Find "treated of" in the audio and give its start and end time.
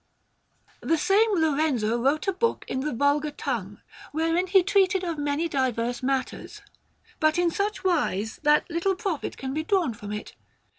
4.63-5.19